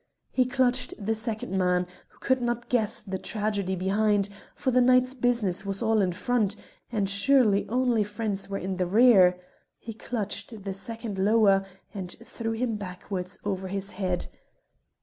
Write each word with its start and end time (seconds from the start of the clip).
He 0.31 0.45
clutched 0.45 0.95
the 0.97 1.13
second 1.13 1.55
man, 1.55 1.85
who 2.07 2.17
could 2.17 2.41
not 2.41 2.69
guess 2.69 3.03
the 3.03 3.19
tragedy 3.19 3.75
behind, 3.75 4.29
for 4.55 4.71
the 4.71 4.81
night's 4.81 5.13
business 5.13 5.63
was 5.63 5.83
all 5.83 6.01
in 6.01 6.11
front, 6.11 6.55
and 6.91 7.07
surely 7.07 7.69
only 7.69 8.03
friends 8.03 8.49
were 8.49 8.57
in 8.57 8.77
the 8.77 8.87
rear 8.87 9.39
he 9.77 9.93
clutched 9.93 10.63
the 10.63 10.73
second 10.73 11.19
lower, 11.19 11.63
and 11.93 12.15
threw 12.25 12.53
him 12.53 12.77
backward 12.77 13.29
over 13.45 13.67
his 13.67 13.91
head. 13.91 14.25